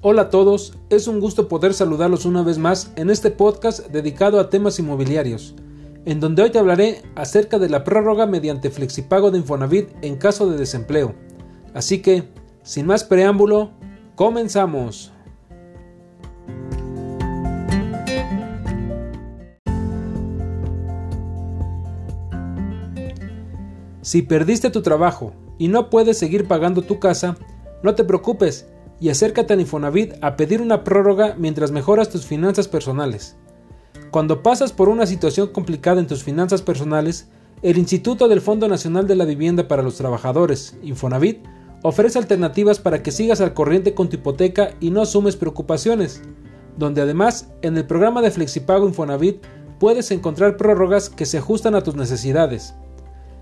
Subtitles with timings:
[0.00, 4.38] Hola a todos, es un gusto poder saludarlos una vez más en este podcast dedicado
[4.38, 5.56] a temas inmobiliarios,
[6.04, 10.48] en donde hoy te hablaré acerca de la prórroga mediante flexipago de Infonavit en caso
[10.48, 11.16] de desempleo.
[11.74, 12.28] Así que,
[12.62, 13.72] sin más preámbulo,
[14.14, 15.12] comenzamos.
[24.00, 27.36] Si perdiste tu trabajo y no puedes seguir pagando tu casa,
[27.82, 28.68] no te preocupes,
[29.00, 33.36] y acércate al Infonavit a pedir una prórroga mientras mejoras tus finanzas personales.
[34.10, 37.28] Cuando pasas por una situación complicada en tus finanzas personales,
[37.62, 41.44] el Instituto del Fondo Nacional de la Vivienda para los Trabajadores, Infonavit,
[41.82, 46.22] ofrece alternativas para que sigas al corriente con tu hipoteca y no asumes preocupaciones,
[46.76, 49.44] donde además en el programa de Flexipago Infonavit
[49.78, 52.74] puedes encontrar prórrogas que se ajustan a tus necesidades.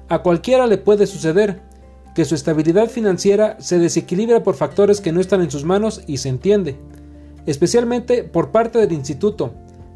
[0.09, 1.62] A cualquiera le puede suceder,
[2.16, 6.17] que su estabilidad financiera se desequilibra por factores que no están en sus manos y
[6.17, 6.78] se entiende,
[7.45, 9.53] especialmente por parte del instituto,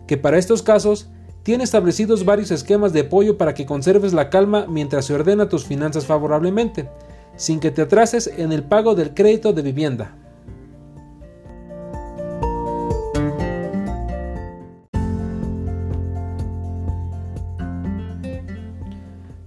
[0.07, 1.09] que para estos casos
[1.45, 5.65] tiene establecidos varios esquemas de apoyo para que conserves la calma mientras se ordena tus
[5.65, 6.91] finanzas favorablemente,
[7.37, 10.15] sin que te atrases en el pago del crédito de vivienda.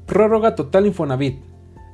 [0.08, 1.53] Prórroga total Infonavit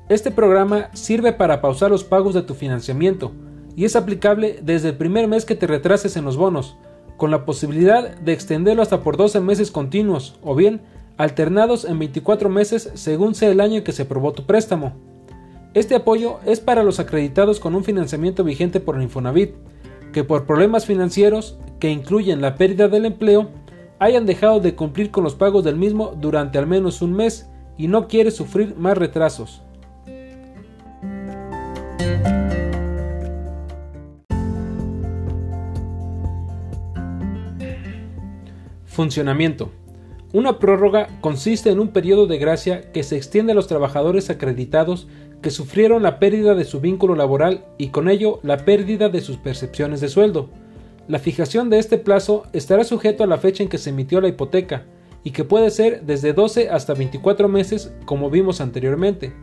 [0.10, 3.32] este programa sirve para pausar los pagos de tu financiamiento
[3.76, 6.78] y es aplicable desde el primer mes que te retrases en los bonos,
[7.16, 10.82] con la posibilidad de extenderlo hasta por 12 meses continuos o bien
[11.18, 14.94] alternados en 24 meses según sea el año en que se aprobó tu préstamo.
[15.76, 19.52] Este apoyo es para los acreditados con un financiamiento vigente por Infonavit,
[20.12, 23.50] que por problemas financieros, que incluyen la pérdida del empleo,
[24.00, 27.88] hayan dejado de cumplir con los pagos del mismo durante al menos un mes y
[27.88, 29.62] no quiere sufrir más retrasos.
[38.86, 39.72] Funcionamiento.
[40.34, 45.08] Una prórroga consiste en un periodo de gracia que se extiende a los trabajadores acreditados
[45.42, 49.38] que sufrieron la pérdida de su vínculo laboral y con ello la pérdida de sus
[49.38, 50.50] percepciones de sueldo.
[51.08, 54.28] La fijación de este plazo estará sujeto a la fecha en que se emitió la
[54.28, 54.84] hipoteca
[55.24, 59.34] y que puede ser desde 12 hasta 24 meses como vimos anteriormente.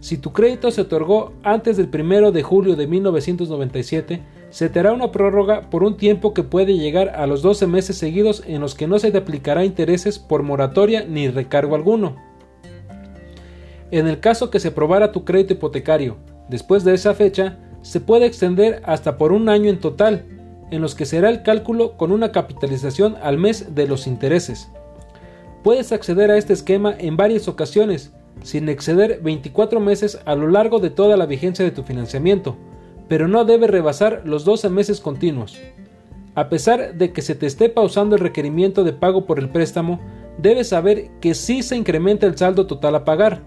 [0.00, 4.92] Si tu crédito se otorgó antes del 1 de julio de 1997, se te hará
[4.92, 8.74] una prórroga por un tiempo que puede llegar a los 12 meses seguidos en los
[8.74, 12.16] que no se te aplicará intereses por moratoria ni recargo alguno.
[13.90, 16.16] En el caso que se aprobara tu crédito hipotecario
[16.48, 20.24] después de esa fecha, se puede extender hasta por un año en total,
[20.70, 24.68] en los que será el cálculo con una capitalización al mes de los intereses.
[25.62, 28.12] Puedes acceder a este esquema en varias ocasiones,
[28.46, 32.56] sin exceder 24 meses a lo largo de toda la vigencia de tu financiamiento,
[33.08, 35.60] pero no debe rebasar los 12 meses continuos.
[36.36, 39.98] A pesar de que se te esté pausando el requerimiento de pago por el préstamo,
[40.38, 43.42] debes saber que sí se incrementa el saldo total a pagar,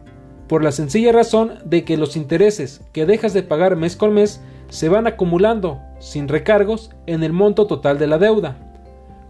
[0.49, 4.41] por la sencilla razón de que los intereses que dejas de pagar mes con mes
[4.67, 8.57] se van acumulando, sin recargos, en el monto total de la deuda.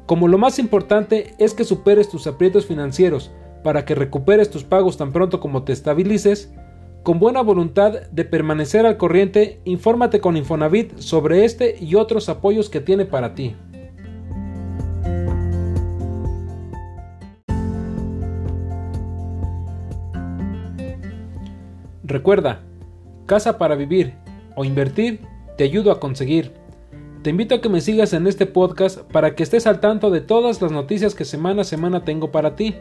[0.07, 3.29] Como lo más importante es que superes tus aprietos financieros
[3.63, 6.53] para que recuperes tus pagos tan pronto como te estabilices,
[7.03, 12.69] con buena voluntad de permanecer al corriente, infórmate con Infonavit sobre este y otros apoyos
[12.69, 13.55] que tiene para ti.
[22.03, 22.61] Recuerda,
[23.27, 24.15] casa para vivir
[24.55, 25.21] o invertir,
[25.57, 26.53] te ayudo a conseguir.
[27.21, 30.21] Te invito a que me sigas en este podcast para que estés al tanto de
[30.21, 32.75] todas las noticias que semana a semana tengo para ti.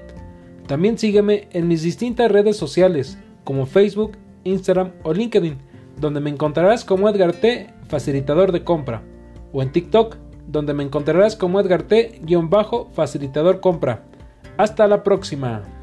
[0.68, 5.56] También sígueme en mis distintas redes sociales como Facebook, Instagram o LinkedIn,
[5.98, 9.02] donde me encontrarás como Edgar T, facilitador de compra,
[9.50, 12.20] o en TikTok, donde me encontrarás como Edgar T,
[12.92, 14.04] facilitador compra.
[14.58, 15.77] Hasta la próxima.